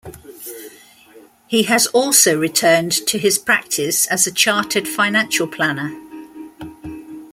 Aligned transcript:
He 1.45 1.61
has 1.65 1.85
also 1.85 2.35
returned 2.39 2.91
to 3.05 3.19
his 3.19 3.37
practice 3.37 4.07
as 4.07 4.25
a 4.25 4.31
chartered 4.31 4.87
financial 4.87 5.45
planner. 5.47 5.93